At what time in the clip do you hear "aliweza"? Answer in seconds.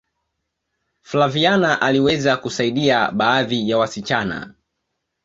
1.81-2.37